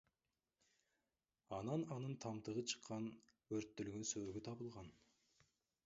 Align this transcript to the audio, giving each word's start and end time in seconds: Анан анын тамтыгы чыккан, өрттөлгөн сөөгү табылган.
Анан 1.57 1.83
анын 1.97 2.15
тамтыгы 2.25 2.65
чыккан, 2.73 3.13
өрттөлгөн 3.59 4.11
сөөгү 4.15 4.45
табылган. 4.51 4.91